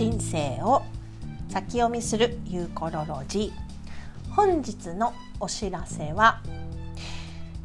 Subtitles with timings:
[0.00, 0.82] 人生を
[1.50, 6.40] 先読みするユーコロロジー本日のお知らせは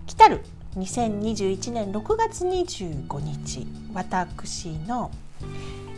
[0.05, 0.41] 来たる
[0.75, 5.11] 2021年6月25日私の、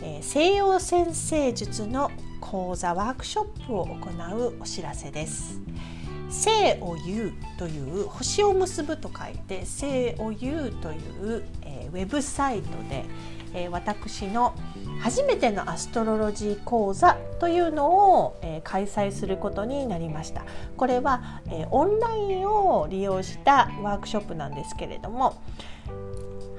[0.00, 2.08] えー、西洋先生術の
[2.40, 3.96] 講座ワークショップを行
[4.36, 5.60] うお知らせです。
[6.28, 13.04] 星を言うという星を結ぶと書いて星を言うという、えー、ウェブサイトで、
[13.54, 14.54] えー、私の
[15.00, 20.44] 初めてのアストロロジー講座というのを、えー、開催することになりました。
[20.76, 25.40] これは、えー、オンラインを利用したワークショップなんですけれども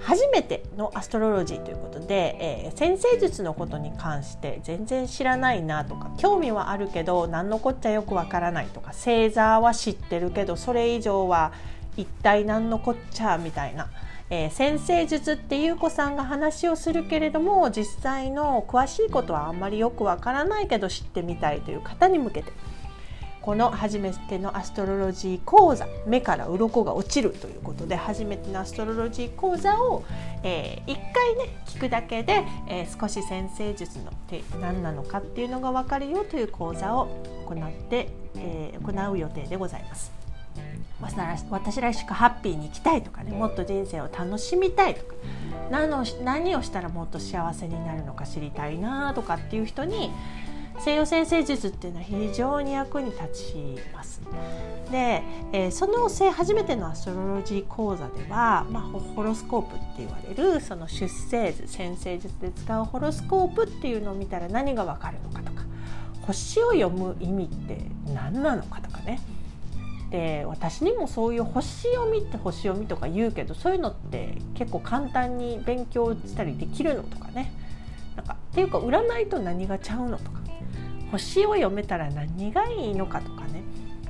[0.02, 11.52] 初めてのアストロロジーということで、えー、先生術のことに関して全然知らないなとか興味はあるけど何のこっちゃよくわからないとか星座は知ってるけどそれ以上は
[11.98, 13.90] 一体何のこっちゃみたいな
[14.30, 22.52] えー、先生術って優子さんが話をするけれども実際の詳しいことはあんまりよくわからないけど知ってみたいという方に向けて
[23.42, 30.04] この初めてのアストロロジー講座目から鱗が落ちるということで初めてのアストロロジー講座を、
[30.44, 37.08] えー、1回ね聞くだけで、えー、少し先生術のって何なのかっていうのが分かるよという講座を
[37.48, 40.19] 行って、えー、行う予定でございます。
[41.02, 45.14] 私らしくハッピーに生きたいとかねもっと人生を楽しみたいとか。
[45.70, 50.12] 何を何をしたらもっと幸せになるのか知りたいなとかっていう人に
[50.80, 53.56] 西洋先生術っていうのは非常に役に立ち
[53.94, 54.22] ます。
[54.92, 65.64] で、えー、その初めてのアストロロジー講座では、まあ、ホロスコープって言われるその出生図先生術で使うホロスコープっていうのを見たら何がわかるのかとか
[66.22, 67.78] 星を読む意味って
[68.14, 69.20] 何なのかとかね
[70.12, 77.54] で私にもそういう星読みって星読みとか言うけどそういうのって結構簡単に勉強したりできるのとかね。
[78.16, 80.40] なんかっていうか占いと何がちゃうのとか。
[81.12, 83.64] 星を読めたら何がいいのかとかね。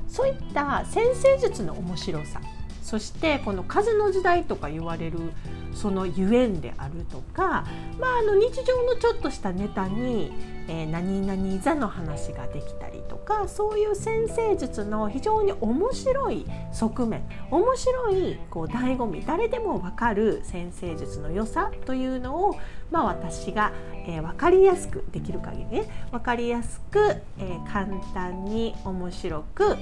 [0.08, 2.40] そういった先生術の面白さ。
[2.82, 5.32] そしてこの風の時代とか言われる
[5.74, 7.64] そのゆえんであるとか、
[7.98, 10.32] まあ、あの日常のちょっとしたネタに、
[10.68, 22.58] えー、何々座の話ができたりとかそういう先生術の非常に面白い側面面白いこう醍醐味誰でも分かる先生術の良さというのを、
[22.90, 23.72] まあ、私が、
[24.06, 29.76] えー、分かりやすくできる限りね分かりやすく、えー、簡単に面白く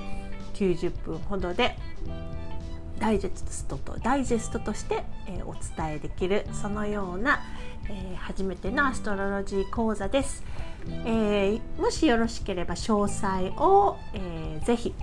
[0.55, 1.77] 90分ほどで
[2.99, 7.41] ダイジェストとダイジェストとして、えー、お伝えできるそのような、
[7.89, 10.43] えー、初めてのアストロロジー講座です、
[11.05, 14.95] えー、もしよろしければ詳細を、えー、ぜひ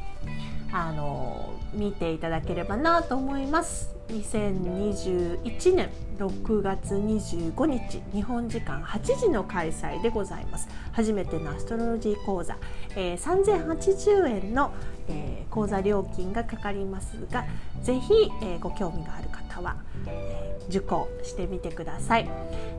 [0.72, 3.94] あの見ていただければなと思います。
[4.10, 10.68] 2021年6月25日日本時間8時の開催でございます。
[10.92, 12.58] 初めてのアストロロジー講座、
[12.96, 14.72] えー、3080円の、
[15.08, 17.46] えー、講座料金がかかりますが
[17.82, 19.76] ぜひ、えー、ご興味がある方は、
[20.08, 22.30] えー、受講してみてください。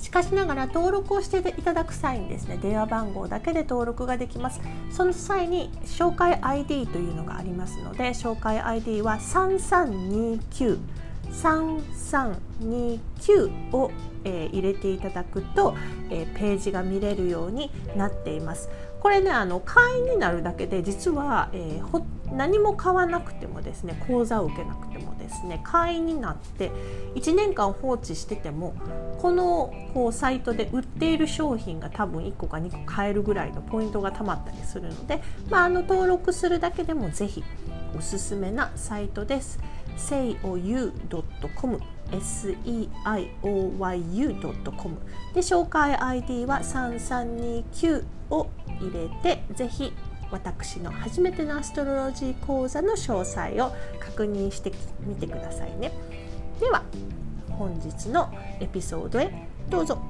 [0.00, 10.78] しかしながら登録をしていただく際にですね電話番号だけで登録ができますその際に紹介 ID というのがありますので紹介 ID は3329
[11.30, 13.90] 3329を、
[14.24, 15.76] えー、入れていただくと、
[16.10, 18.68] えー、ページが見れるようになっています。
[19.00, 24.89] これねあの会員になるだけで実は、えー、何も買わなくてもですね講座を受けなくて
[25.30, 26.70] ですね会員になって
[27.14, 28.74] 1年間放置してても
[29.18, 37.44] このこうサイトで売っている商品が多分1個か2個買えるぐらいのポイントがたまったりするので、まあ、あの登録するだけでもぜひ
[37.96, 39.58] おすすめなサイトです。
[39.96, 42.58] seiou.com seiou.com
[45.34, 48.48] で紹介 ID は3329を
[48.80, 49.92] 入れてぜひ
[50.30, 55.92] 私の初めてのアストロロジー講座の詳細を確認してみてくださいね。
[56.60, 56.84] では
[57.50, 59.30] 本日のエピソードへ
[59.68, 60.00] どうぞ。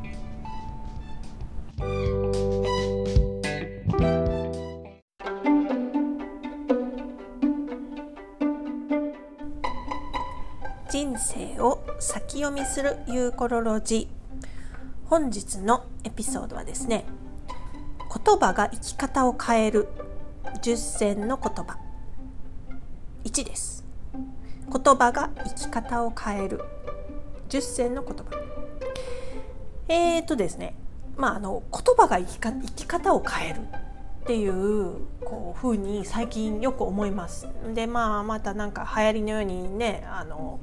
[10.91, 14.49] 人生を先読みするユーコロロジー。
[15.09, 17.05] 本日のエピソードはですね
[18.25, 19.89] 言葉が生き方を変える。
[20.63, 21.79] 10選の言葉。
[23.25, 23.83] 1です。
[24.71, 26.61] 言葉が生き方を変える。
[27.49, 28.25] 10選の言葉。
[29.89, 30.77] えー、とですね。
[31.17, 33.61] まああの言葉が生きか生き方を変える。
[33.61, 37.49] っていうこう風に最近よく思います。
[37.75, 40.61] でまあまたなんか流行りのようにねあの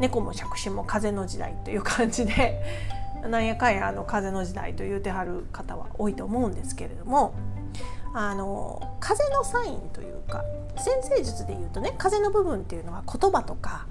[0.00, 2.62] 猫も杓子も風の時代という感じで
[3.28, 7.34] なんやかんやあの風の時代と言うてはる方は多いと思うんですけれども
[8.14, 10.44] あの風のサインというか
[10.76, 13.86] 先生術で言うとね風の部分っていうのは言葉とか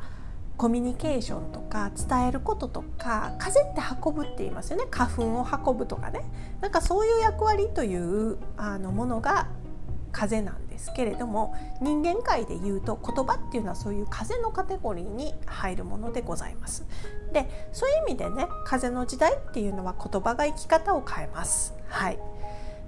[0.55, 6.23] コミュニケーションとか伝えることとか風って運ぶって言いますよね花粉を運ぶとかね
[6.61, 9.47] なんかそういう役割というあのものが
[10.13, 16.85] 風なんですけれども人間界で言うと言葉っていうのはそういう風のカテゴリーに入るものでございます。
[17.33, 21.73] でそういう意味でね風の時代っていうのは言葉が生き方を変えます。
[21.87, 22.19] はい、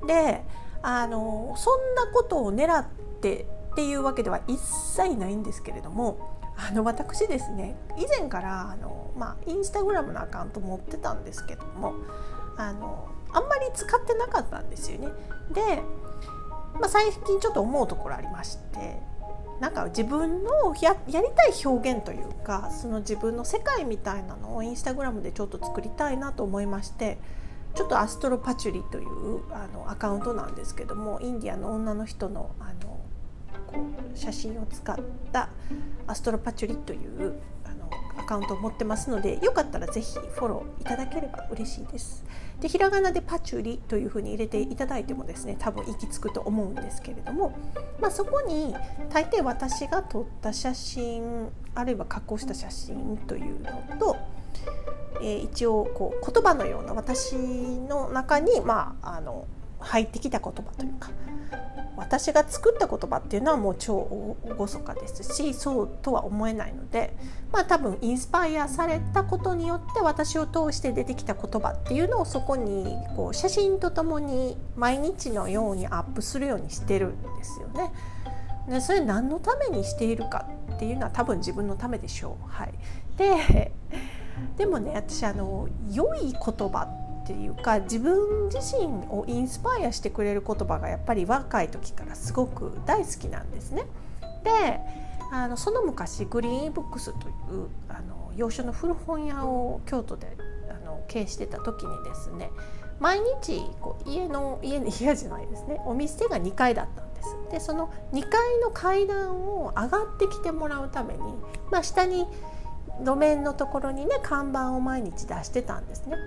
[0.07, 0.45] で
[0.81, 2.85] あのそんなことを狙っ
[3.21, 11.93] てっていうわけでは一切ないんですけれどもあの私ですね以前からあの、まあ、インスタグラムのアカウント持ってたんですけども
[12.57, 15.09] あのあんまり使ってなかったんですよね。
[15.51, 15.83] で
[16.79, 18.99] まあ、最近ちょっと思うところありまして
[19.59, 27.17] なんか自分のややりたい表現というかその自分の世界みたいなのをインスタグラムでちょっと作りたいなと思いまして
[27.75, 32.99] ちょっとアストロパチュリというあのアカウントなんですけどもインディアの女の人のあの
[33.67, 34.97] こう写真を使っ
[35.31, 35.49] た
[36.07, 37.35] アストロパチュリという
[37.65, 42.23] あのアカウントを持ってますのでよかったらぜひフォローいただければ嬉しいです。
[42.61, 47.57] でひらがなでパチュリというふうに入れていただいてもですね多分行き着くと思うんですけれども、
[47.99, 48.73] まあ、そこに
[49.09, 54.15] 大抵私が撮った写真あるいは加工した写真というのと、
[55.21, 59.47] えー、一応こう言葉のような私の中に、まあ、あの
[59.79, 61.09] 入ってきた言葉というか
[61.97, 67.15] 私が作った言葉っていうのはもう超厳かですしそうとは思えないので
[67.51, 77.93] まあ多分インスパイアされたことによって私を通して出てきた言葉っていうのをそこにこう写真とともに毎日のようにアップするようにしてるんですよね。
[78.67, 82.47] でそれ何のためにしているかっていうのは多分自分のためでしょう。
[82.49, 82.73] はい、
[83.15, 83.71] で
[84.57, 86.87] でもね私あの良い言葉
[87.23, 93.85] っていうか自分自身をインスパイアしてくれる言葉がやっぱり若い時からすごく大好きなんですね。
[94.43, 94.79] で
[95.31, 100.37] あのその昔グリーンブックスというあの洋書の古本屋を京都で
[100.69, 102.51] あの経営してた時にですね
[102.99, 107.35] 毎日こう家の家に部屋じゃないですねお店が2階だったんです。
[107.51, 111.19] でその2階の階段を上がってきてもらうために、
[111.71, 112.27] まあ、下に
[112.99, 116.17] 路面のところにね看板を毎日出してたんですね。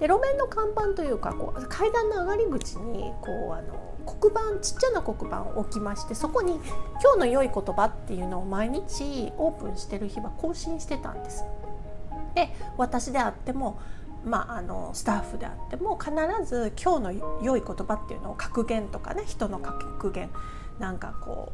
[0.00, 6.60] で路面の看板というかこう階段の上がり口にこうあの黒板ちっちゃな黒板を置きましてそこに
[7.02, 11.44] 「今日の良い言葉」っていうのを毎日オープンしてる日は更新してたんです。
[12.34, 13.78] で私であっても
[14.24, 16.12] まあ、あのスタッフであっても必
[16.44, 20.28] ず今日の良い言葉っていうのを格言とかね人の格言
[20.78, 21.52] なんかこ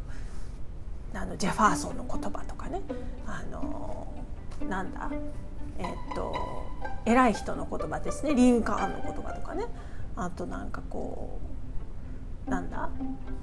[1.14, 2.81] うあのジェファーソンの言葉とかね
[3.26, 4.06] あの
[4.74, 5.08] なんだ？
[5.78, 5.86] えっ
[6.16, 6.34] と
[7.04, 8.34] 偉い人の言葉ですね。
[8.34, 9.66] リンカーンの言葉とかね。
[10.16, 11.38] あとなんかこ
[12.48, 12.90] うなんだ、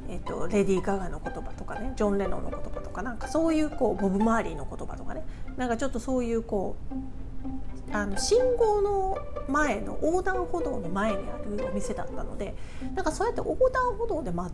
[0.09, 1.93] えっと、レディー・ガガの言葉とかね。
[1.95, 3.01] ジョン・レノンの言葉とか。
[3.01, 5.23] なんかそういうこうボブ・マーリーの言葉とかね。
[5.55, 12.55] なんかちょっとそういうこうあの信号の前の横断歩道の前にあるお店だったので
[12.93, 14.51] なんかそうやって横断歩道で、ま、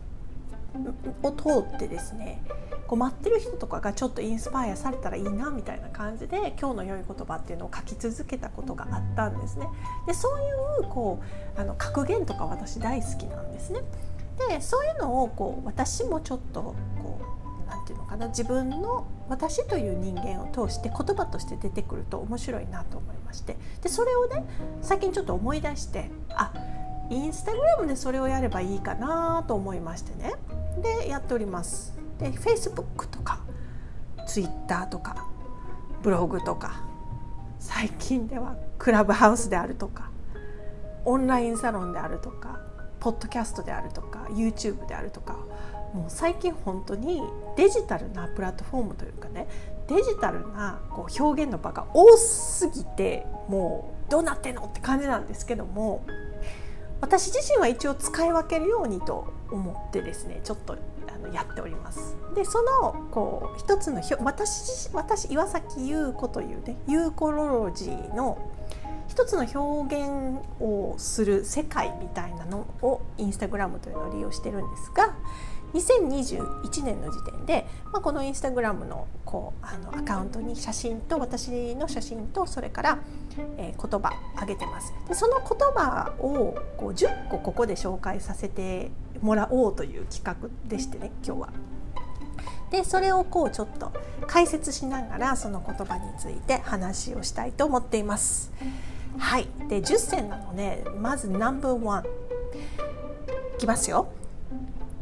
[1.22, 2.42] を通ってですね
[2.88, 9.68] こう待ってる人とかがちょっとインスパイアされたらいいなみたいな感じで今日の良い言葉っていうのを書き続けたことがあったんですね。
[10.06, 11.20] でそういうこ
[11.56, 13.80] うあの格言とか私大好きなんですね。
[14.48, 17.20] でそういうのをこう私もちょっとこ
[17.66, 24.44] うなんていうのかな自分の私という人間を通して言葉として出てくると面白いなと思いましてでそれをね
[24.80, 26.52] 最近ちょっと思い出してあ
[27.10, 30.34] インスタグラムでそれをやればいいかなと思いましてね
[31.02, 31.97] でやっております。
[32.18, 33.40] で Facebook とか
[34.26, 35.26] Twitter とか
[36.02, 36.82] ブログとか
[37.58, 40.10] 最近ではクラブハウスであるとか
[41.04, 42.60] オンラインサロンであるとか
[43.00, 45.36] ポッドキャストであるとか YouTube であるとか
[45.94, 47.22] もう最近本当に
[47.56, 49.48] デジタルなプラットフォームというかね
[49.88, 56.04] デジタルなこう表現の場が多すぎてもうどうなってんのって感じなんですけども
[57.00, 60.76] 私自身は一応使い分けるようにと思ってですねちょっと
[61.32, 62.16] やっております。
[62.34, 68.38] でそのこう一つの私私岩崎優子というねユーコロロジーの
[69.08, 75.14] 一つの表現をする世界みたいなのをインスタグラムというのを利用してるんですが
[75.74, 82.98] 2021年の時点で、まあ、このインスタグラムのこうあのアカウントに写真と私の写真とそれから、
[83.58, 91.48] えー、言葉あげてますでその言葉をこう10個ここで紹介させてもらおうという企画でしてね今日は。
[92.70, 93.92] でそれをこうちょっと
[94.26, 98.52] 解説しながらその言葉について話をしたいと思っています。
[99.16, 104.08] はい、で10選なのでまずナンバーワンいきますよ。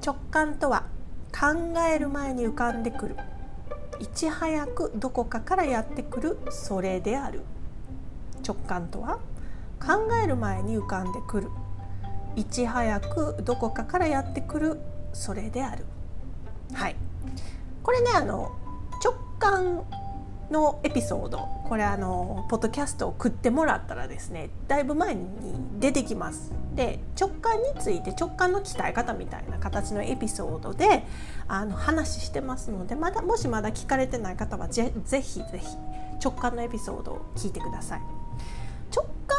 [0.05, 0.85] 直感とは
[1.33, 3.17] 考える前に浮かんでくる
[3.99, 7.41] いち早くどこかからやってくるそれである
[8.47, 9.19] 直感とは
[9.81, 11.49] 考える前に浮かんでくる
[12.37, 14.79] いち早くどこかからやってくる
[15.13, 15.85] それである。
[16.73, 16.97] はい。
[17.83, 18.57] これねあの
[19.03, 19.83] 直感
[20.51, 21.49] のエピソード。
[21.65, 25.25] これあのポッドキャストを送ってもらったらですねだいぶ前に
[25.81, 26.53] 出てきます。
[26.75, 31.05] で直感について直感の鍛え方みたいな形のエピソードで
[31.49, 35.67] あの話してますのでまだもしまだ聞かれてない方はぜぜひぜひ
[36.23, 38.01] 直感のエピソードを聞いてください。
[38.95, 39.39] 直感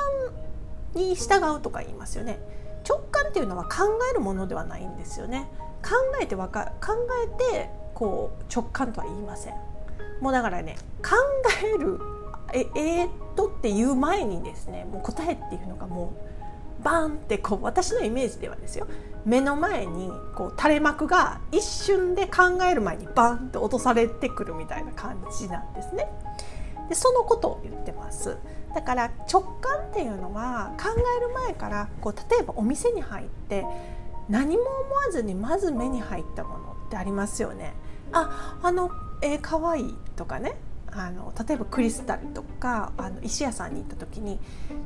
[0.96, 2.40] に従うとか言いますよね。
[2.88, 5.50] 直感っていうのは考えるものではないんですよね。
[5.84, 5.92] 考
[6.22, 9.54] えてわか考えてこう直感とは言いません。
[10.22, 11.16] もうだからね考
[11.64, 12.00] える
[12.54, 16.14] ええー、っとっていう前にですねもう答えっていうのがも
[16.80, 18.88] うバーンってこう私のイメージではですよ。
[19.26, 26.08] 目の前にこう垂れ幕が一瞬で考える前にバーンって落とされてくるみたいな感じなんですね。
[26.88, 28.38] でそのことを言ってます。
[28.74, 33.66] だから直感っていうのは考える前からこう例えばお店に入って
[34.30, 37.74] 何も思わずにまず目に入ったものってありますよね。
[38.12, 40.56] ああのえー、かわいいとかね
[40.98, 44.40] あの例えばクリスタルとかあの石屋さんに行った時に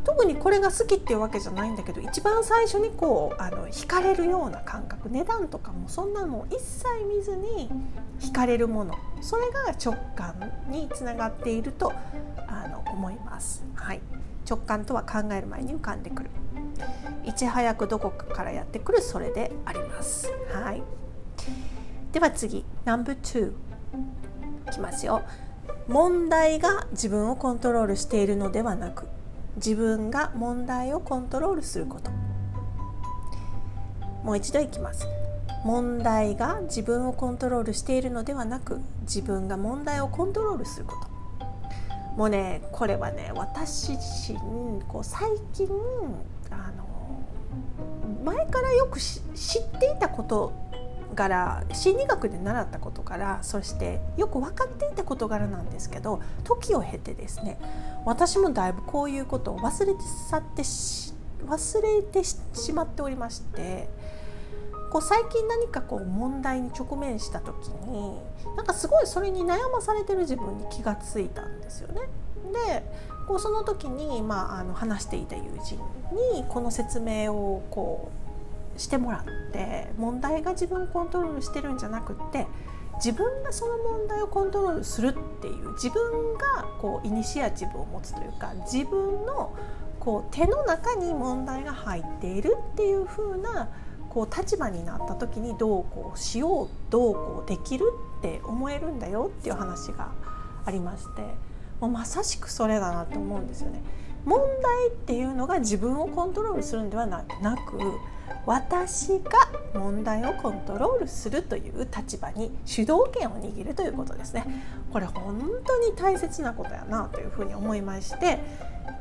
[0.03, 7.69] 特にこれが好きっていうわけじゃないんだけど一番最初にこうあの惹かれるような感覚値段とかもそんなの一切見ずに
[8.19, 11.93] 惹かれるものそれが直感につながっていると
[12.47, 13.63] あの思います。
[13.75, 14.01] はい、
[14.47, 16.29] 直感とは考える前に浮かんでくる。
[17.23, 20.29] いち早くどこかからやってくるそれであります。
[20.51, 20.83] はい、
[22.11, 25.21] では次 No.2 いきますよ。
[25.91, 29.07] 問題が自分をコントロールしているのではなく
[29.57, 32.09] 自分が問題をコントロールすること。
[34.23, 35.05] もう一度いきます。
[35.65, 41.11] 問題が自分をコントロールしているのではなく自分が問題をコントロールすること。
[42.15, 45.67] もうねこれはね私自身こう最近
[46.51, 46.85] あの
[48.23, 49.23] 前からよく知っ
[49.77, 50.53] ていたこと
[51.13, 57.59] 柄心理学で習った事柄そしてよく分かっていた事柄なんですけど時を経てですね
[58.05, 59.99] 私もだいぶこういうことを忘れて
[60.29, 60.63] 去って
[61.45, 63.89] 忘れてしまっておりまして
[64.91, 68.19] こう最近何かこう問題に直面した時に
[68.57, 72.01] なんかすごいそれに悩まされてる自分に気がついたんですよね。
[72.67, 72.83] で
[73.25, 75.75] こうその時に、まあ、あの話していた友人
[76.35, 78.20] にこの説明をこう
[78.81, 82.47] してもらって問題が自分をコントロールしてるんじゃなくって
[82.95, 89.55] 自分がその問題をコントロールするっていう自分がこうイニシアチブを持つというか自分の
[89.99, 93.69] こう手の中に問題が入っているっていう風な
[94.09, 97.85] こう立場になった時にどうこうしようどうこうできる
[98.19, 100.11] って思えるんだよっていう話が
[100.65, 101.21] ありまして
[101.79, 103.81] もうまさしくそれだなと思うんですよね。
[104.25, 107.31] 問題っていうのが自分をコントロールするんではなく
[108.45, 109.31] 私が
[109.73, 114.45] 問題をコントロールするという立場に主導権を握るということですね。
[114.91, 118.39] これ本当に大切なことやなというふうに思いまして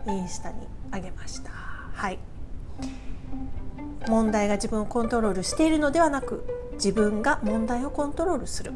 [0.07, 1.51] インスタにあげました。
[1.51, 2.19] はい
[4.09, 6.45] 問題が自分をコントロールしているのではなく
[6.75, 8.73] 自分が問題をコントロールする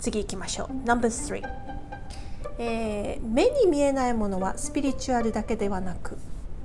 [0.00, 1.42] 次行きましょう No.3、
[2.58, 6.18] えー、目に見えないものはスピリチュアルだけではなく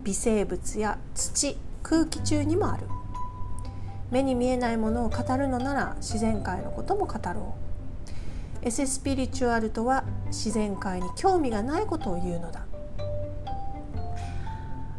[0.04, 1.58] 微生物や土
[1.89, 2.86] 空気中にもある。
[4.12, 7.55] 目に見えないものを語るのなら自然界のことも語ろ
[8.63, 8.67] う。
[8.67, 12.63] エセスピリチュアルとは自然界に興味がないことを言うのだ。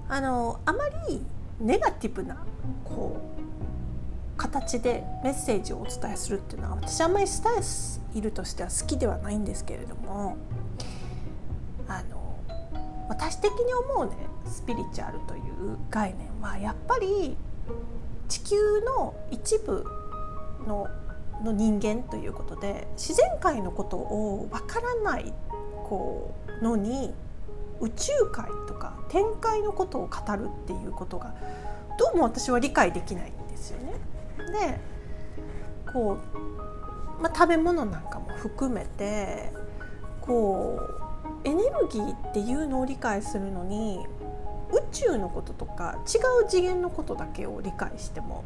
[0.09, 1.25] あのあまり
[1.61, 2.44] ネガティブな
[2.85, 10.37] こう形でメッセージをお伝えするっていうのは私あんまりスタイルいるとしては好きではないんですけれども
[11.87, 12.37] あの
[13.09, 17.37] 私的に思うねスピリチュアルという概念はやっぱり
[18.28, 19.85] 地球の一部
[20.66, 20.87] の
[21.42, 25.32] の人間ということで自然界のことをわからない
[25.85, 27.14] こうのに
[27.80, 31.35] 宇宙界とか展開のことを語るっていうことが
[31.99, 33.94] どうも私は理解できないんですよね。
[34.37, 34.80] で
[35.92, 36.18] こ
[37.18, 39.52] う、まあ、食べ物なんかも含めて
[40.20, 40.78] こ
[41.44, 44.06] うエネルギーっていうのを理解するのに
[44.73, 48.45] 宇宙のこととか違う次元のことだけを理解しても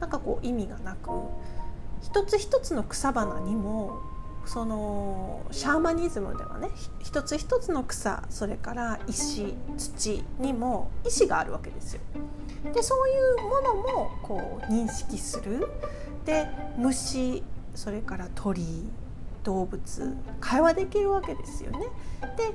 [0.00, 1.10] なんかこう意味がなく
[2.02, 3.98] 一つ一つの草花にも
[4.44, 6.68] そのシャーマニズムではね
[7.02, 12.00] 一つ一つの草それから石土にも意志があるわけですよ。
[12.72, 15.66] でそういうものもこう認識する
[16.24, 17.42] で虫
[17.74, 18.64] それから鳥
[19.46, 21.86] 動物会話できるわけですよね。
[22.36, 22.52] で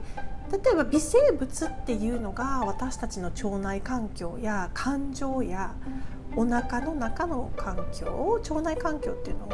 [0.57, 5.73] 例えば微生物っていうのが私たちの腸内環境や感情や
[6.35, 9.53] お腹の中の環境を腸内環境っていうのを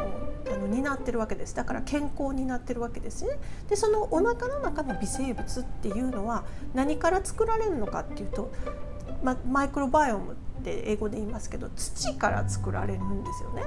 [0.52, 1.56] あの担ってるわけです。
[1.56, 3.38] だから健康になってるわけですね。
[3.70, 8.52] でそのお腹の中の微生物っていうのは何から作られるのかっていうと、
[9.22, 13.66] ま、マイクロバイオムって英語で言いますけど土から作られるんですよね。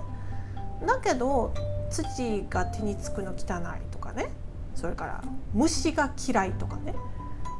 [0.87, 1.53] だけど
[1.91, 4.31] 土が手につくの汚いとかね。
[4.75, 5.23] それから
[5.53, 6.95] 虫が嫌いとかね。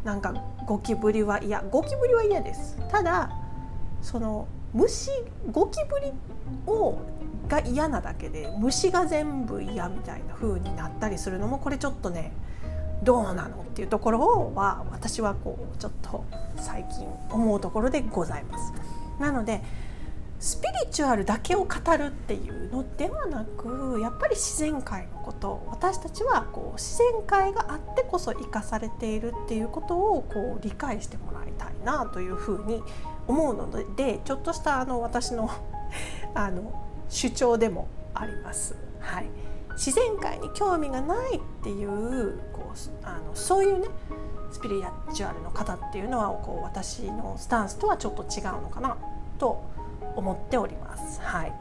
[0.05, 0.33] なんか
[0.67, 2.79] ゴキブリは嫌ゴキブリは嫌です。
[2.91, 3.31] ただ
[4.01, 5.11] その虫
[5.51, 6.13] ゴキブリ
[6.67, 6.99] を
[7.49, 12.33] が嫌なだけで虫が全部嫌みたいな風になったりするのもこれちょっとね
[13.03, 16.25] どうなのっていうところは私はこうちょっと
[16.57, 18.73] 最近思うところでございます。
[19.19, 19.63] なので
[20.41, 32.83] スピリチュアルだけを語るっていうのではなくやっぱり自然界のこと私たちはこう自然界があってこそ生かされているっていうことをこう理解してもらいたいなというふうに
[33.29, 35.51] 思うのでちょっとしたあの私の
[36.35, 36.73] あの
[37.11, 38.75] 主張でもあります。
[39.01, 39.27] はい、
[39.73, 43.89] 自然界に興味がないっていうこうあのそういうね
[44.51, 44.83] スピリ
[45.13, 48.97] チュアルの方っていうのはこう私のスタンスとはちょっと違うのかな
[49.39, 49.63] と
[50.17, 51.21] 思っております。
[51.21, 51.53] はい、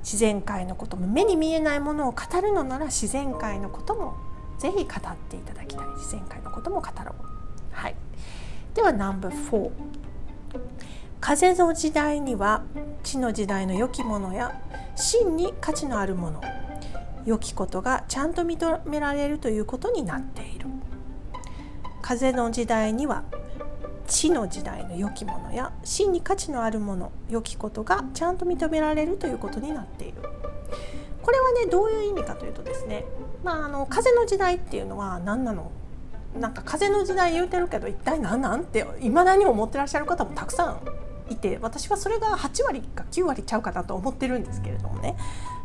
[0.00, 4.14] 自然界のことも目に見えないものを語るのなら自然界のことも
[4.58, 5.86] ぜひ語っていただきたい。
[5.96, 7.14] 自然界のことも語ろう。
[7.72, 7.96] はい、
[8.74, 9.70] では No.4
[11.20, 12.62] 風の時代には
[13.02, 14.60] 地の時代の良きものや
[14.94, 16.40] 真に価値のあるもの
[17.24, 20.66] 良きことがちゃんと認められるということになっている。
[22.02, 23.24] 風の時代には
[24.06, 30.22] 地の時代の良きものや真に価値のあるもの良きことがちゃんと認められるということになっている。
[31.22, 33.06] これはねどういう意味かというとですね、
[33.42, 35.70] まあ、あの風の時代っていうのは何なの？
[36.38, 45.16] なんか風の時代言うてるけど一体何なんっていまだに思ってらっしゃる方もたくさんいて私はそれが8割か9割ちゃうかなと思ってるんですけれどもね。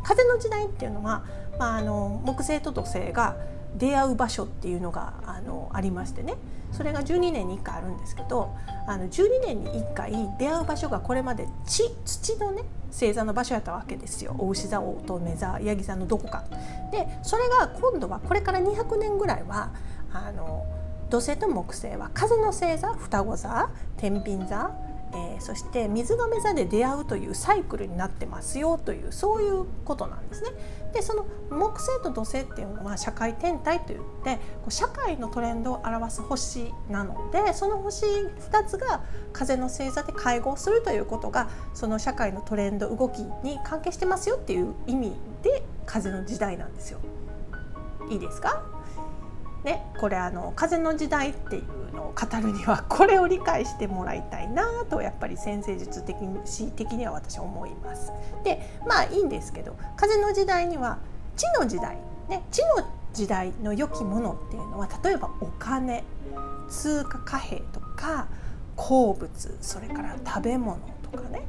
[0.02, 1.24] 風の時代っていうのは、
[1.58, 3.36] まあ、あの木星と土星が
[3.76, 6.34] 出会う場所っていうのがあのありましてね
[6.72, 8.54] それが12年に1回あるんですけど
[8.86, 16.44] あの12年に1回出会う場所がこれまで地土のね星座の場所やったわけですよ牡牛座乙女座ヤギ座のどこか。
[16.90, 19.70] でそれが今度はこれから200年ぐらいは
[20.12, 20.66] あの
[21.08, 24.70] 土星と木星は風の星座双子座天秤座
[25.12, 30.50] えー、そして水亀座で出会うというサイクルになってますよというそういうことなんですね。
[30.92, 46.98] でその木星と土星っていうのは社会天体といって社会のトレンドを表す星なのでその星2つが風の星座で会合するということがその社会のトレンド動きに関係してますよっていう意味で風の時代なんですよ。
[48.10, 48.64] いいですか？
[49.64, 56.40] ね、これあの風の時代っていうのを語るには これを理解してもらいたいなとやっぱり先生術的に
[56.72, 58.12] 的には私は思います。
[58.42, 60.98] でまあいいんですけど風の時代には
[61.36, 66.04] 地の時代、ね、地の時代の良きものっていうのは例えばお金
[66.68, 68.28] 通貨貨幣とか
[68.76, 71.42] 鉱物それから食べ物とかね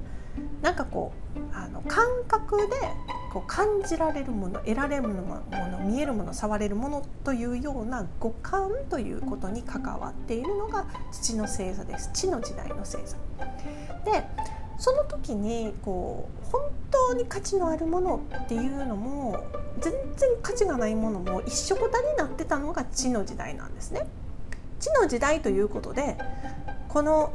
[0.61, 2.75] なんかこうあの感覚で
[3.31, 13.17] こう感じられるもの得られるもの見えるもの触れるものというような五感ということに関わっているのが土の星座です地の時代の星座。
[14.05, 14.27] で
[14.77, 19.43] その時にこう本当に価値のあるものっていうのも
[19.79, 24.07] 全然価値がないものも一緒くたになってたのが地の時代なんですね。
[24.79, 26.17] 地の時代ということで
[26.89, 27.31] この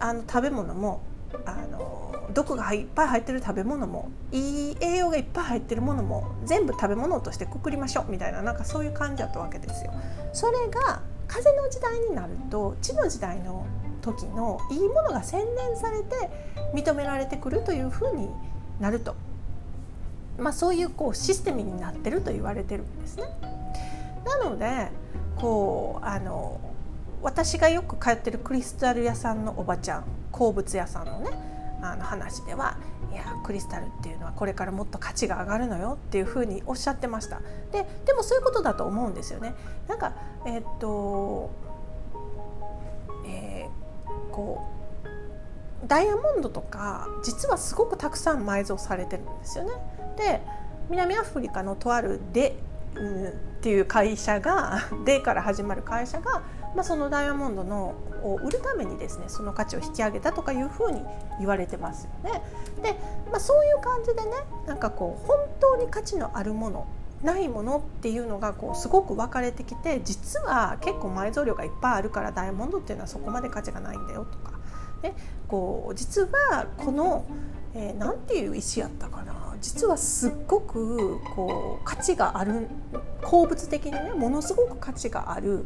[0.00, 1.00] あの食べ物も
[1.46, 9.92] あの毒がいっぱい入ってる食べ物もいい栄養がいっぱい入ってるものも全部食べ物としてくくりましょうみたいななんかそういう感じだったわけですよ。
[10.32, 13.66] それが風の時代になると地の時代の
[14.00, 16.30] 時のいいものが洗練されて
[16.74, 18.28] 認められてくるというふうに
[18.80, 19.14] なると、
[20.38, 23.24] まあ、そういうこうシステムになってると言われてるんですね。
[24.24, 24.88] なので
[25.36, 26.60] こうあの
[27.22, 31.30] 私がよく通ってるクリスタル屋さんのおばちゃん鉱物屋さんのね
[31.80, 32.76] あの話では
[33.12, 37.40] いやクリスタルっていうのはこれからもっと価値が上がるのよっていうふうにおっしゃってました。
[37.72, 39.54] ででもそういうことだと思うんですよね。
[39.88, 40.12] なんか
[40.46, 41.50] えー、っと
[43.26, 44.66] えー、こ
[45.84, 49.72] うダイヤモンドとか実はすごくたくさん埋蔵されてるんですよね。
[50.16, 50.42] で
[50.90, 52.56] 南アフリカのとあるで、
[52.94, 56.42] うん、っていう会社が「で」から始まる会社が、
[56.74, 61.02] まあ、そのダイヤモンドのを売るためにですねその価値を引き上げたとかいうふうに
[61.38, 62.42] 言われてますよね。
[62.82, 62.92] で、
[63.30, 64.30] まあ、そういう感じでね
[64.66, 66.86] なんかこう本当に価値のあるもの
[67.22, 74.58] ないものっていうのがこうすごく分かれてきて実は結構埋蔵量がいっぱいあるからダイヤモンドっていうのはそこまで価値がないんだよとか、
[75.02, 75.14] ね、
[75.48, 77.26] こう実はこの
[77.74, 82.68] 何、えー、ていう石やったかな実はすっごくこう価値がある
[83.22, 85.64] 鉱物的にねものすごく価値がある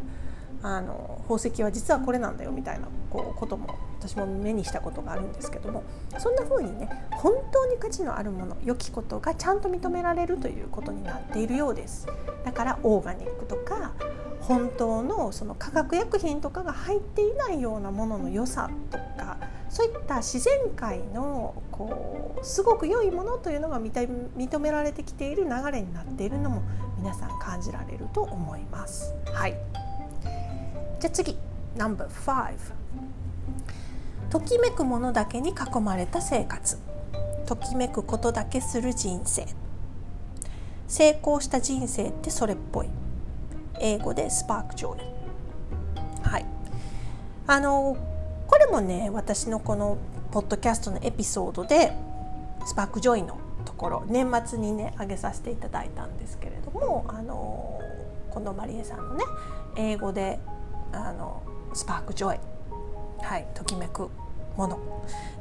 [0.63, 5.85] あの宝石は実はこれなんだよみたいなこうことも私も目にしたことがあるんですけども
[6.19, 12.07] そんな風にね本当に価値のあるもの良きことがちゃんと認められるということになっているようです
[12.45, 13.93] だからオーガニックとか
[14.41, 26.63] 本当のその化学薬品とかが入っていないようなものの良さとかそういった自然界のこうすごく良いものというのが認められてきている流れになっているのも
[26.99, 29.15] 皆さん感じられると思います。
[29.33, 29.57] はい
[31.03, 31.37] じゃあ次
[31.75, 32.55] No.5
[34.31, 36.79] ときめくものだけに囲まれた生活。
[37.45, 39.45] ときめくことだけする人生。
[40.87, 42.89] 成功した人生ってそれっぽい。
[43.81, 45.01] 英語でスパークジョイ
[46.23, 46.47] はい。
[47.49, 47.97] あの
[48.47, 49.99] これもね私のこの
[50.31, 51.93] ポッドキャストのエピソードで
[52.65, 57.81] spark joy のところ年末にね上げさせていただいたんですけれどもあの
[58.31, 59.25] 近藤麻理恵さんのね
[59.75, 60.39] 英語で
[60.93, 61.43] あの
[61.75, 62.41] spark joy。
[63.23, 64.11] はいときめく
[64.57, 64.79] もの、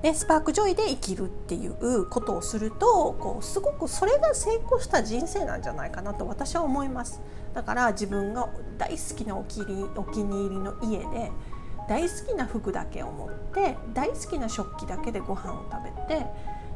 [0.04, 7.22] ね、 spark joy で生きるっていうことをするとこうすごくそれが成功した人生なんじゃないかなと私は思います。
[7.54, 11.32] だから自分が大好きなお気お気に入りの家で
[11.90, 16.26] 大好きな服だけを持って大好きな食器だけでご飯を食べて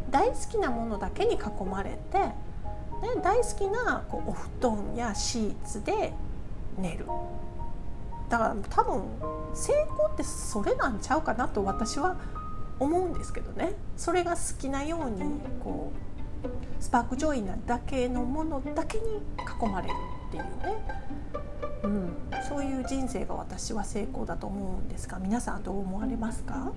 [0.10, 2.34] 大好きなものだけに囲まれて、ね、
[3.24, 6.14] 大好きなこうお布団やシーツで
[6.78, 7.06] 寝る。
[8.30, 9.04] だから多分
[9.54, 12.18] 成功ってそれなんちゃうかなと私は
[12.80, 13.74] 思うんですけどね。
[13.96, 16.06] それが好きなようにこう
[16.80, 19.04] スパークジョイなだけのものだけに
[19.62, 19.94] 囲まれる
[20.28, 20.50] っていうね、
[21.84, 22.14] うん、
[22.48, 26.74] そういう人生が私は成功だと思うんですが皆さんどう思われますか、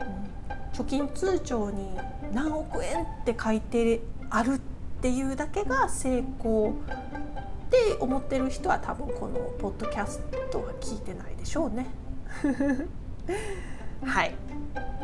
[0.00, 0.06] うん、
[0.72, 1.96] 貯金通帳に
[2.32, 4.60] 何億円って書いてあるっ
[5.00, 6.76] ていうだけが成功
[7.72, 11.86] って思ってる人は多分このポッドキャストは聞いてないでしょうね。
[14.04, 14.34] はい。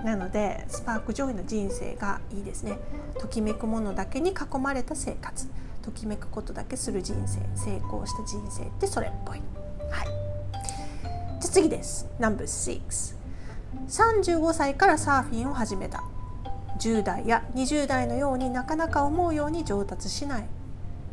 [0.05, 2.79] なのでスパークジョイの人生がいいですね。
[3.19, 5.49] ときめくものだけに囲まれた生活。
[5.81, 7.41] ときめくことだけする人生。
[7.59, 9.41] 成功した人生ってそれっぽい。
[9.91, 10.07] はい。
[11.41, 12.07] じゃ次です。
[12.19, 13.17] No.6
[13.89, 16.05] 35歳からサーフィンを始めた。
[16.79, 20.45] 10代や20代のようになかなか思うように上達しない。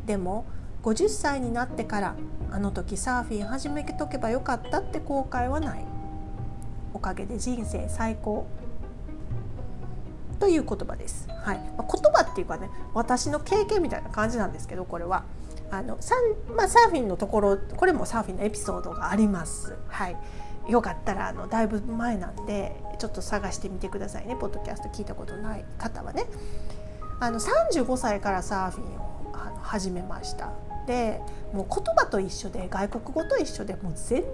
[0.06, 0.46] でも
[0.86, 2.15] 50歳になってから
[2.52, 5.86] あの時サーフィン始めとけばよかったって後悔はない。
[6.93, 8.45] おかげで人生最高。
[10.39, 11.28] という言葉です。
[11.28, 11.60] はい。
[11.76, 15.24] ま、言葉っていうかね私の経験みたいな感じなんですけどこれは。
[15.71, 16.13] あのサ、
[16.56, 19.74] まあ、サーフィンのところこれもサーフィンのエピソードがあります。
[19.88, 20.15] はい、
[20.69, 24.36] よかったらあのだいぶ前なんでちょっと探してみてくださいね。
[24.39, 26.28] ポッドキャスト聞いたことない方はね。
[27.19, 30.64] あの35歳からサーフィンをあの始めました。
[30.86, 31.21] で
[31.54, 34.26] もう言葉と一緒で外国語と一緒でもう全然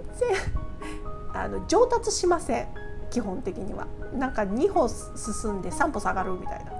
[1.34, 2.68] あの上達しません
[3.10, 3.86] 基本的には。
[4.14, 6.72] なんか2歩進んで3歩下がるみたいな。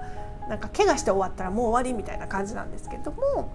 [0.47, 3.53] なんか怪我して終わったらもう終わりみたいな感じなんですけども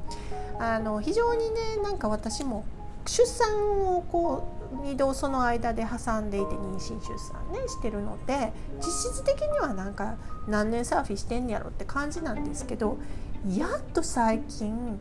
[0.59, 2.65] あの非常にねなんか私も
[3.07, 12.99] 出産をこう2度その間で挟んでいて妊娠出産ねしてるので実質的にはなんか何年サーフィンしてんやろって感じなんですけど
[13.47, 14.99] やっと最近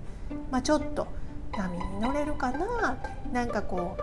[0.51, 1.07] まあ、ちょっと
[1.51, 2.97] 波に乗れるかな。
[3.31, 3.97] なんかこ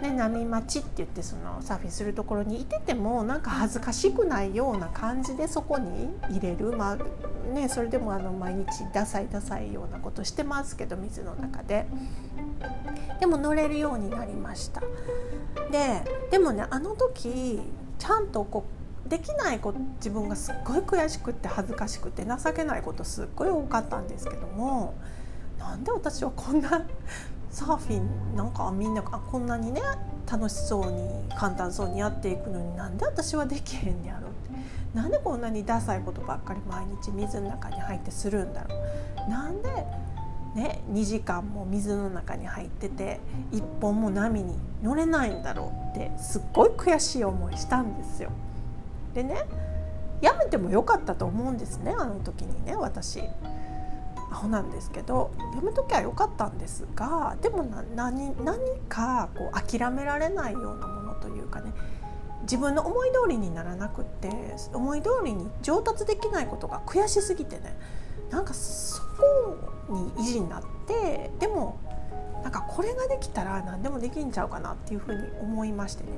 [0.00, 6.72] う、ね、波待ちって言ってそのサーフィンするところにいててもなんか恥ずかしくないような感じでそこに入れる。
[6.72, 11.86] まあねそれでもあの毎日ダサいダサいようなことしてますけど水の中で。
[13.18, 14.80] でも乗れるようになりました。
[15.70, 17.60] ででもねあの時
[17.98, 18.64] ちゃんとこ
[19.06, 24.94] うできないこと自分がすっごい悔しくって恥ずかしくて情けないことすっごい多かったんですけども
[25.62, 26.82] なんで私はこんな
[27.50, 29.80] サーフィンなんかみんなあこんなにね
[30.30, 34.50] 楽しそうに簡単そうにやっていくのになんで私はできへんねやろって
[34.94, 38.74] なんでこんなにダサいことばっかり毎日水の中に入ってするんだろ
[39.26, 39.68] うなんで
[40.54, 43.20] ね、2時間も水の中に入ってて
[43.50, 48.30] 一本も波に乗れないんだろうってすっごい悔しい思いしたんですよ。
[49.14, 49.46] でね
[50.20, 53.22] やめてもよかったと思うんですねあの時にね私。
[54.32, 57.64] アホなんですけどやめときゃよかったんですがでも
[57.94, 61.72] 何何かこう諦められないようなものというかね
[62.42, 64.30] 自分の思い通りにならなくって
[64.72, 67.76] 思い通りに上達できないことが悔しすぎてね
[68.30, 69.56] なんかそこ
[69.90, 71.78] に意地になってでも
[72.42, 76.10] なんかこれができたら何でもできんちゃうかなっていうふうに思いましてね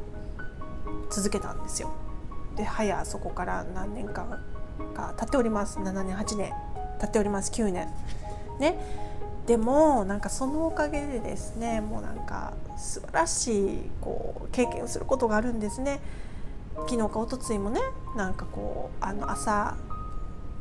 [1.10, 1.92] 続けたんですよ。
[2.56, 4.30] で早そこから何年間
[4.94, 6.52] が経っております7年8年
[7.00, 7.88] 経っております9年。
[8.58, 8.78] ね
[9.46, 16.00] でもなんかそのおかげでですねもうなんか素晴らしいこう経験をすることがあるんですね。
[16.88, 17.80] 昨日か一昨日もね
[18.16, 19.76] なんかこうあの朝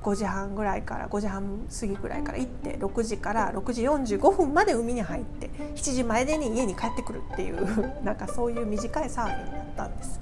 [0.03, 10.19] 5時半ぐらいから5時半過ぎぐらいから行って6時から6時45分まで海に入って7時前でに家に帰ってくるっていうなんかそういう短いサーフィンだったんです。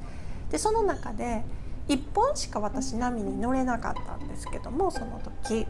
[0.51, 1.43] でその中で
[1.87, 5.67] 1本しか私波に乗れなかったんですけどもその時一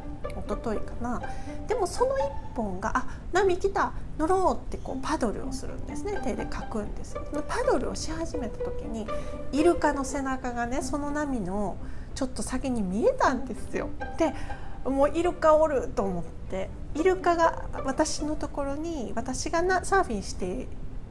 [0.47, 1.21] 昨日かな。
[1.67, 6.19] でもその1本が「あ波来た乗ろう」ってこうパドルをするんですね。
[6.23, 7.15] 手でかくんです。
[7.47, 9.07] パドルをし始めた時に
[9.51, 11.77] イルカの背中がねその波の
[12.13, 13.89] ちょっと先に見えたんですよ。
[14.17, 14.33] で
[14.83, 20.67] もうイルカおると思ってイルカが私のところに私がなサーフィンして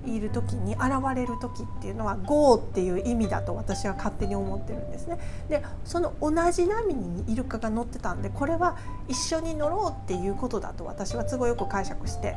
[0.06, 0.82] いる時に現
[1.14, 5.18] れる時っていうのは GO っていう意味だと私は勝手に思ってるんですね。
[5.48, 8.76] でその同じ波にイルカが乗ってたんでこれは
[9.08, 12.36] 一緒に乗ろうっていうことだと私は都合よく解釈して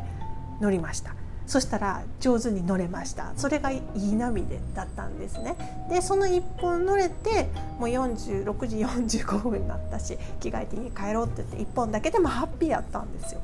[0.60, 1.15] 乗りました。
[1.45, 5.56] そしたら上手に乗れましたそれがいい波でだったんですね
[5.89, 7.49] でその1本乗れて
[7.80, 13.41] もう46時45分になったし着替えて家帰ろうって言って1本だけでもハッピーやったんですよ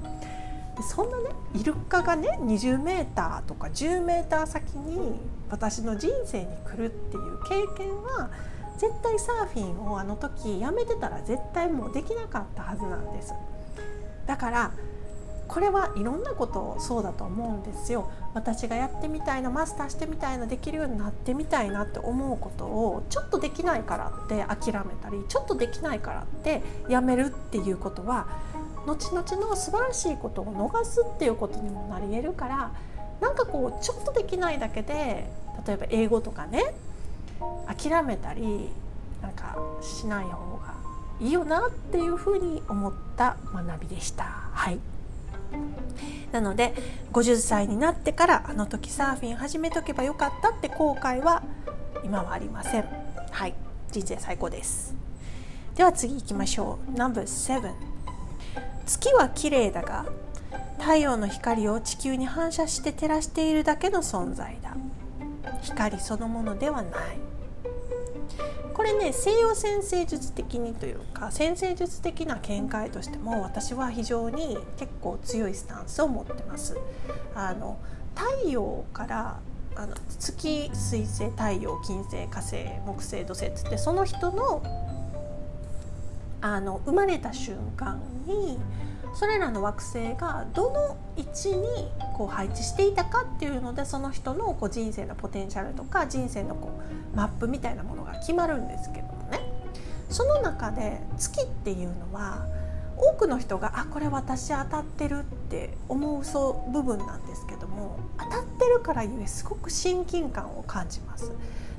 [0.79, 8.29] でそんなねイルカがね 20m とか 10m 先に私の人生に来るっていう経験は
[8.77, 13.33] 絶対サーフィンをあの時やめてたら絶対もうできなかったはずなんです。
[14.25, 14.71] だから
[15.49, 18.09] これはいろんなことそうだと思うんですよ。
[18.33, 28.27] 私がやってみたいなマスターしてみたいなできるようになってみたいなって思うことをちょっとできないからって諦めたりちょっとできないからってやめるっていうことは
[28.89, 32.71] 後々の素晴らしいことを逃すっていうことにもなり得るから
[33.21, 35.29] なんかこうちょっとできないだけで
[35.67, 36.73] 例えば英語とかね
[37.67, 38.69] 諦めたり
[39.21, 40.73] なんかしない方が
[41.19, 44.23] いいよなっていうふうに思った学びでした。
[44.23, 44.79] はい。
[46.31, 46.73] なので
[47.11, 51.43] 50歳になってからあの時サーフィン始めとけばよかったって後悔は
[52.03, 52.85] 今はありません。
[53.31, 53.53] はい。
[53.91, 54.95] 人生最高です。
[55.75, 56.97] では次行きましょう。
[56.97, 57.88] No.7
[58.89, 60.07] 月は綺麗だが
[60.79, 64.75] 太陽の光を地球に反射して照らしているだけの存在だ
[65.61, 67.19] 光そのものではない
[68.73, 76.77] これね西洋先生術的にというか先生術的な見解としても私は非常に結構強いスタンスを持ってます。
[77.35, 77.77] あの
[78.15, 79.39] 太陽から
[79.75, 84.63] あの月水星太陽金星火星木星土星っつってその人の
[86.41, 88.57] あの生まれた瞬間に
[89.13, 91.67] それらの惑星がどの位置に
[92.15, 96.79] こう配置していたかっていうのでその人のこう人生のポテンシャルとか人生のこ
[97.13, 99.41] うマップみたいなものが決まるんですけどもね
[100.09, 102.45] その中で月っていうのは
[102.97, 111.31] 多くの人があこれ私当たってるって思うそう部分なんですけども当たってるからゆえすごく親近感を感じます。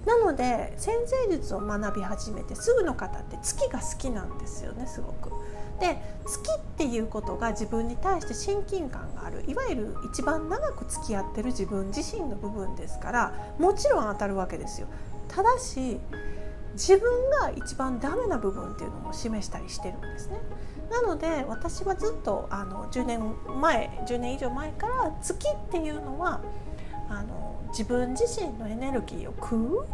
[0.07, 5.31] なので先生術を学び始めてすぐの方って月が好きなんですよねすごく。
[5.79, 14.87] で月っていうことが自分に対して親近感があるいわゆる一番長く付き合ってる自分自身の部分ですからもちろん当たるわけですよ。
[15.29, 16.01] ただし
[16.75, 20.39] 自分が一番ダメな部分っていうのも示したりしてるんですね。
[20.91, 26.41] なので私はずっとあの10年前10年以上前から月っていうのは
[27.09, 29.87] あの自分自身のエネルギーを食う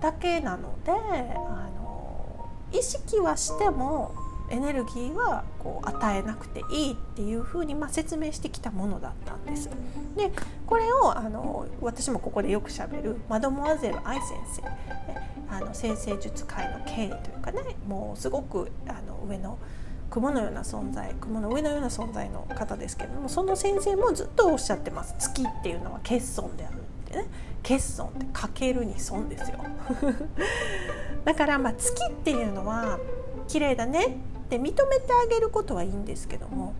[0.00, 4.14] だけなのであの意識はしても
[4.50, 9.70] エネルギーはこう与えなくていいっていうふうにまあ説明してきたものだったんです。
[10.16, 10.32] で
[10.66, 14.62] これをあの私もここでよくしゃべるマドモアゼル愛先生。
[15.52, 19.58] あの先生術界の権威というかねもうすごくあの上の
[20.08, 25.14] 雲のような存在雲の上のような存在の方ですけれどもその先生もずっとおっしゃってます。
[25.18, 26.79] 月っていうのは欠損である。
[27.10, 27.26] ってね
[27.62, 29.58] 欠損ってかけるに損ですよ
[31.24, 32.98] だからまあ月っていうのは
[33.48, 34.08] 綺麗だねっ
[34.48, 34.70] て認め
[35.00, 36.74] てあげることはいいんですけども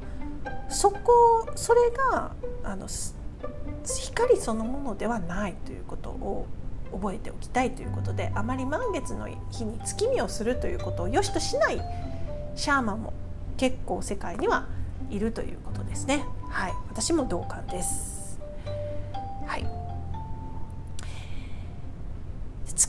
[0.69, 2.33] そこそれが
[2.65, 2.87] あの
[3.85, 6.47] 光そのものではないということを
[6.93, 11.81] 覚えておきたいということであまり満月の日に月見をするということを良しとしない
[12.57, 13.13] シャーマンも
[13.57, 14.67] 結構世界には
[15.11, 16.25] いるということですね。
[16.49, 18.20] はい、私も同感です。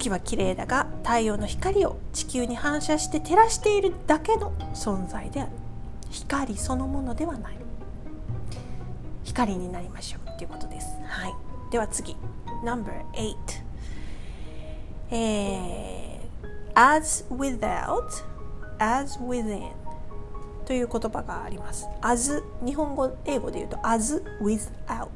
[0.02, 5.52] 月は綺麗だが太陽の光を地球に反射して照らしているだけの存在である。
[6.10, 7.58] 光そのものではない。
[9.24, 11.34] 光になりましょうということです、はい、
[11.72, 12.18] では次。
[12.64, 13.36] No.8
[15.12, 18.04] えー、as without
[18.80, 19.72] as within
[20.66, 21.88] という言葉があります。
[22.02, 25.10] As 日本語英語で言うと as without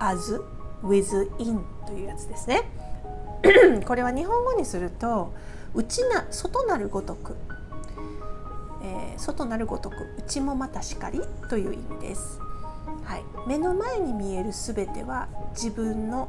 [0.00, 0.40] as
[0.82, 2.64] within というやつですね。
[3.86, 5.34] これは日本語にすると
[5.74, 7.36] 内な外なるごとく、
[8.82, 11.20] えー、外なるごとく内もまたしかり
[11.50, 12.40] という意味です、
[13.04, 16.28] はい、目の前に見えるすべては自分の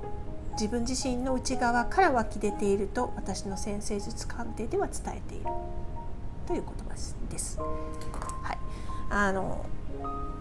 [0.54, 5.46] 自分自身の内側から湧き出ていると私の先生術鑑定では伝えている。
[6.48, 6.96] という言葉
[7.30, 7.60] です。
[7.60, 8.58] はい、
[9.10, 9.66] あの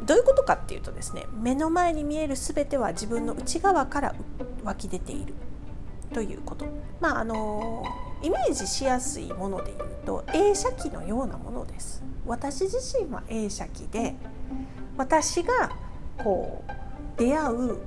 [0.06, 4.14] どういうことかっていうとですね目の前に見える全ては自分の内側から
[4.64, 5.34] 湧き出ている。
[6.12, 6.66] ということ。
[7.00, 7.84] まああの
[8.22, 12.02] イメージしやすいもので言うと映写機のようなものです。
[12.26, 14.16] 私自身は映写機で
[14.96, 15.70] 私が
[16.18, 16.72] こう
[17.18, 17.78] 出会う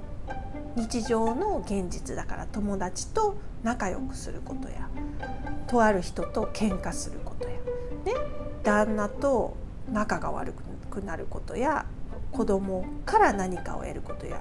[0.75, 4.89] 日常の現実だから友達と仲良くすることや
[5.67, 8.13] とある人と喧嘩することや、ね、
[8.63, 9.57] 旦那と
[9.91, 10.53] 仲が悪
[10.89, 11.85] くなることや
[12.31, 14.39] 子供から何かを得ることや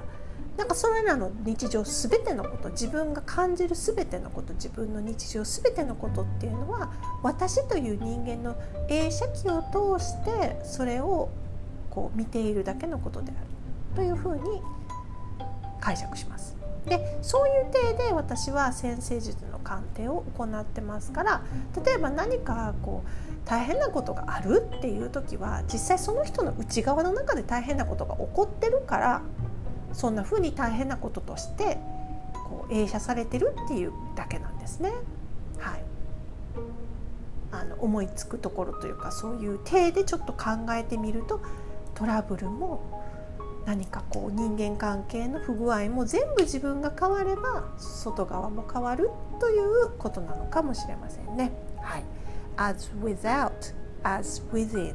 [0.59, 6.93] なんかそれらの日常全てのこと自分が感じる全てのこと自分の日常全てのことっていうのは
[7.23, 8.57] 私という人間の
[8.89, 11.29] 映写機を通してそれを
[11.91, 13.47] こう見ているだけのことである
[13.95, 14.61] というふうに
[15.81, 16.57] 解釈します。
[16.87, 21.43] でそういう体で私は先生術の鑑定を行ってますから
[21.85, 29.23] 例えば何かこう大変なことがあるっていう時は実際その人の内側の中で大変なことが起こってるから
[29.93, 31.79] そんな風に大変なこととして
[32.49, 34.93] こう映写されてるっていうだけなんですね。
[35.59, 35.83] はい、
[37.53, 41.41] あの思いつくところというかそういう体でちょっと考えてみると
[41.95, 42.99] トラブルも
[43.67, 51.53] 何かこう人間関係の不具合も全部自分が変われば外側も変わるということなのかもしれませんね。
[51.83, 52.05] はい、
[52.57, 54.95] as without, as within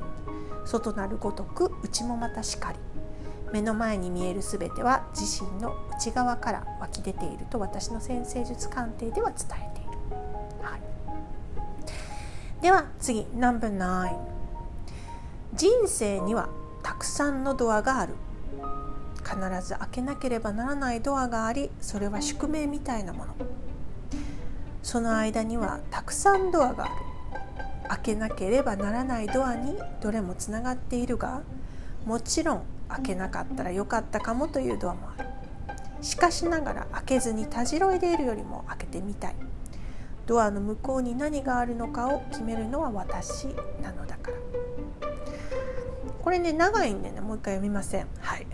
[0.66, 2.80] 外なるごとく内もまたしかり
[3.54, 9.92] 目の前に見えるすべては自身の内側から湧き出ていると私の先生術鑑定では伝えている。
[10.64, 10.82] はい、
[12.64, 14.18] では次 No.9
[15.54, 16.50] 人生には
[16.82, 18.16] たくさんのドアがある。
[19.24, 23.36] 必ず開けなければならないドアがありそれは宿命みたいなもの。
[24.82, 26.94] その間にはたくさんドアがある。
[27.88, 31.42] 開けなければならないドアにどれもつながっているが
[32.06, 32.64] もちろん
[32.96, 35.30] 開けなかったらよかったかもというドアもある。
[36.02, 39.36] しかしながら開けずにたじろいでいるよりも開けてみたい。
[40.26, 43.48] ドアの向こうに何があるのかを決めるのは私
[43.82, 44.38] なのだから。
[46.22, 47.20] これね長いんでね。
[47.20, 48.08] もう一回読みません。
[48.20, 48.48] はい。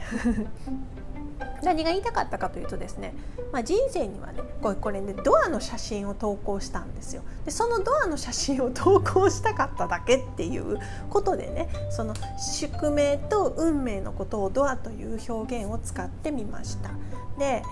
[1.63, 3.13] 何が言いたかったかというとですね、
[3.51, 7.23] まあ、人生にはねこれこれねドアの写真を投稿したんですよ。
[7.45, 16.91] でそのドアの写真を投稿したかっただけっていうことでねその宿命と運命のことをドアという表現を使ってみました。
[17.37, 17.63] で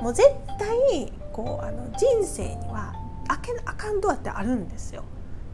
[0.00, 2.94] もう絶対こうあの人生には
[3.28, 5.04] 開けなあかんドアってあるんですよ。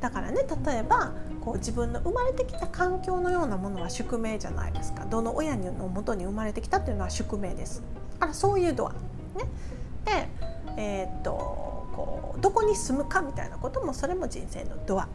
[0.00, 5.04] だからね例えばこう自分の生まれてきた環境のようなものは宿命じゃないですか。
[5.06, 7.82] どの親のもとに生まれてきたっていうのは宿命です。
[8.18, 8.98] あらそういうドアね。
[10.04, 10.28] で
[10.76, 11.32] えー、っと
[11.94, 15.08] こうどこに住むかみたいなこともそれも人生のドア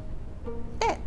[0.79, 0.99] で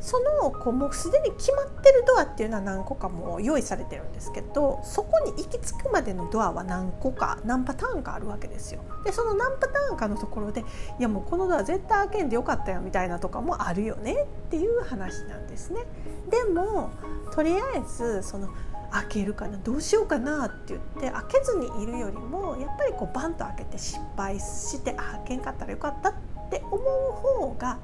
[0.00, 8.82] そのこうもうすでに決まってるドアっていうのは何個かもう用意されてるんですけどそこに行き着くまでのドアは何個か何パターンかあるわけですよ。
[9.04, 10.60] でその何パターンかのところで
[10.98, 15.84] いやもうこのドア絶対開けんでよかったよみたいなとかもあるよねっていう話なんですね。
[16.30, 16.90] でも
[17.32, 18.48] とりあえずその
[18.90, 26.14] 開けるかなどうしようかなって言って開けずにいるよりもやっぱりこうバンと開けて失敗して開けんかったらよかったっ
[26.50, 27.78] て思う方が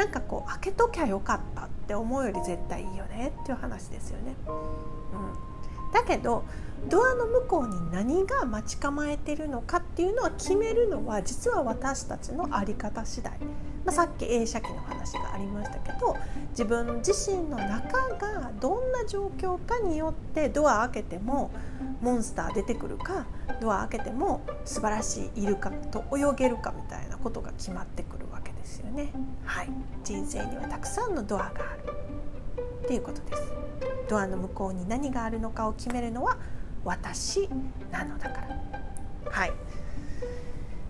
[0.00, 4.34] なんかこう開けときゃよかったって思うより絶対いいよねっていう話ですよね。
[4.46, 6.42] うん、だけど
[6.88, 13.38] ドアの向こうに何が待ち構えてるのかっていうのは決めるのは実は私たちの在り方次第。
[13.84, 16.16] まあ、さっき映写機の話がありましたけど
[16.50, 21.50] 自分自身の中がどんな状況かによってドア開けても
[22.02, 23.26] モンスター出てくるか
[23.60, 29.12] ドア開けても素晴らしいイルカと泳げるかみたいなことが決まってくるわですよね。
[29.44, 29.68] はい、
[30.04, 31.94] 人生にはたくさんのドアがある
[32.84, 33.42] っていうことです。
[34.08, 36.36] ドアの向こうに何があるのかを決めるのは
[36.84, 37.48] 私
[37.90, 38.60] なのだから。
[39.30, 39.50] はい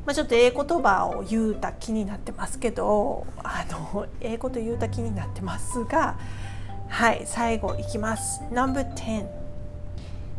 [0.07, 6.19] まあ、ちょっとええ言葉を言うた気になってますけどあのええこと言うた気になってますが
[6.89, 9.27] はい最後いきます No.10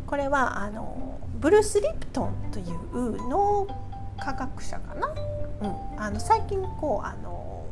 [0.08, 3.68] これはあのブルース・リプトンという脳
[4.24, 5.08] 科学者かな、
[5.62, 5.68] う
[5.98, 7.66] ん、あの最近こうあの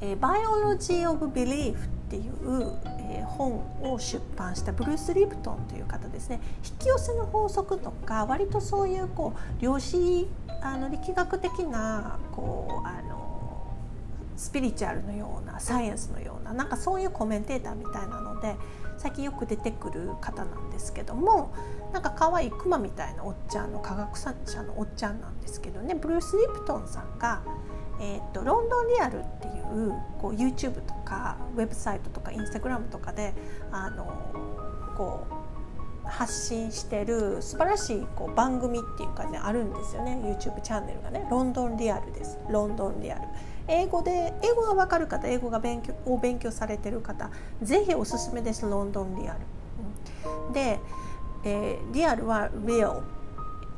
[0.00, 2.72] え Biology of Belief っていう、
[3.10, 6.40] えー、本を出版したブルース・リプトンという方ですね。
[6.64, 10.28] 引き寄せの法則とか割とそういうこう量子
[10.62, 13.24] あの力学的なこうあの
[14.36, 18.56] スピリチュアルのようなサイエンスのようななんかそういうコメンテーターみたいなので
[18.98, 21.52] 最近よく出てくる方なんですけども
[21.94, 24.32] なんか可愛いクマみたいなおっちゃんの科学者
[24.64, 25.94] のおっちゃんなんですけどね。
[25.94, 27.40] ブルース・リプトンさんが
[28.00, 33.32] えーと、ロンドンリアルっていうこう YouTube とかウェブサイトとかインスタグラムとかで
[33.70, 34.04] あの
[34.96, 35.24] こ
[36.04, 40.20] う発信してる素晴らしいこう番組っていうかねあるんですよね。
[40.22, 41.26] YouTube チャンネルがね。
[41.30, 42.38] ロンドンリアルです。
[42.50, 43.22] ロンドンリアル。
[43.68, 47.30] 英語で英語が分かる方英語が勉強を勉強されてる方
[47.62, 48.66] ぜひおすすめです。
[48.66, 49.38] ロンドンリアル、
[50.48, 50.80] うん、で、
[51.44, 53.02] えー、リアルは Real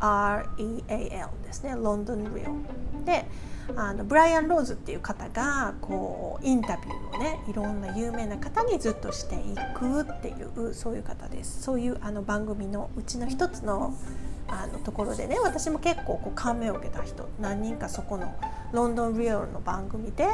[0.00, 1.74] REAL ですね。
[1.76, 3.26] ロンドンリアルで
[3.74, 11.62] あのブライアン・ローズっていう方がこうインタビューをねいろんな有名な方にずっとしていくっていうそういう方です。
[11.62, 13.94] そういうあの番組のうちの一つの
[14.48, 18.32] あのところでね私も結構こう感銘を受けた人何人かそこの
[18.72, 20.26] ロンドン・リアルの番組で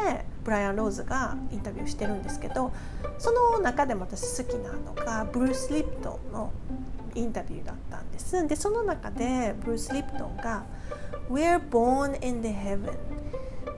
[0.45, 2.73] ブライアン・ローズがインタビューしてるんですけど
[3.19, 6.53] その中でも私好きなのがブルース・リプトンの
[7.15, 8.47] インタビューだったんです。
[8.47, 10.65] でその中でブルース・リプトンが
[11.31, 12.93] 「We're born in the heaven.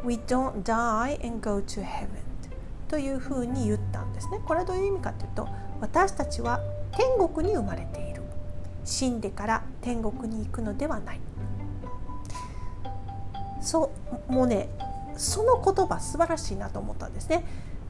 [0.04, 2.08] We don't die and go to heaven.
[2.88, 4.40] というふうに言ったんですね。
[4.44, 5.48] これはどういう意味かというと
[5.80, 6.60] 私たちは
[6.92, 8.22] 天国に生まれている。
[8.84, 11.20] 死んでから天国に行くのではない。
[13.60, 13.90] そ
[14.28, 14.68] うもうね
[15.16, 17.44] その言葉素晴らしいなと思ったんですね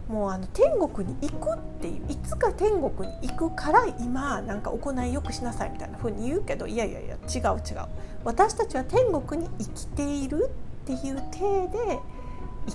[0.08, 7.86] もうあの天国に行くっていういつか天国に行くから今なんか行いよくしなさいみたいな風に言うけどいやいやいや違う違う。
[8.24, 10.50] 私たちは天国に生きている
[10.82, 11.98] っていう体で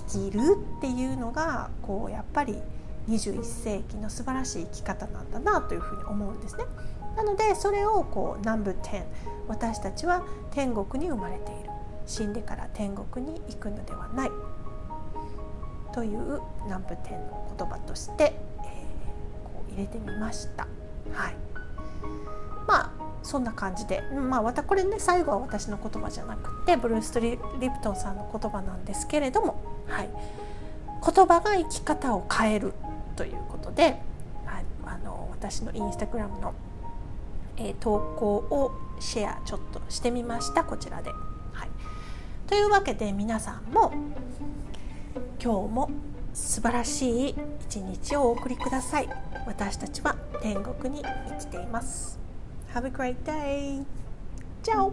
[0.08, 0.40] 生きる
[0.78, 2.60] っていうのがこうやっぱり
[3.08, 6.64] 21世紀の素晴らしい生き方なんだなというふうに思うんですね。
[7.16, 9.04] なのでそれをこう南部天。
[9.48, 10.22] 私たちは
[10.52, 11.70] 天国に生まれている。
[12.06, 14.30] 死んでから天国に行くのではない。
[15.92, 20.66] という南部天の言葉として、えー、こう入れてみました。
[21.12, 21.34] はい、
[22.66, 22.90] まあ
[23.22, 30.08] そんな感じで、まあ、またこれね最後は私の言葉じゃなくてブルース・リプトンさんの言葉なんですけれども、はい、
[31.04, 32.72] 言葉が生き方を変える
[33.16, 34.00] ということで、
[34.46, 36.54] はい、あの私のインスタグラムの、
[37.56, 40.64] えー、投稿をシェアちょっとしてみました。
[40.64, 41.10] こちらで。
[41.52, 41.68] はい、
[42.46, 43.92] というわけで皆さんも
[45.42, 45.90] 今日も
[46.32, 47.34] 素晴らしい
[47.68, 49.08] 一日をお送りください。
[49.46, 52.18] 私たちは天国に生きています。
[52.74, 53.84] Have a great day.
[54.62, 54.92] Ciao.